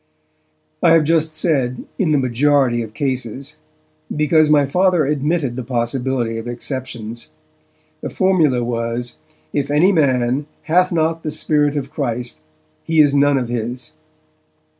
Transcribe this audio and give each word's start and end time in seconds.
I 0.81 0.93
have 0.93 1.03
just 1.03 1.35
said, 1.35 1.83
'in 1.99 2.11
the 2.11 2.17
majority 2.17 2.81
of 2.81 2.95
cases', 2.95 3.57
because 4.09 4.49
my 4.49 4.65
Father 4.65 5.05
admitted 5.05 5.55
the 5.55 5.63
possibility 5.63 6.39
of 6.39 6.47
exceptions. 6.47 7.29
The 8.01 8.09
formula 8.09 8.63
was, 8.63 9.17
'If 9.53 9.69
any 9.69 9.91
man 9.91 10.47
hath 10.63 10.91
not 10.91 11.21
the 11.21 11.29
Spirit 11.29 11.75
of 11.75 11.91
Christ, 11.91 12.41
he 12.83 12.99
is 12.99 13.13
none 13.13 13.37
of 13.37 13.47
his.' 13.49 13.93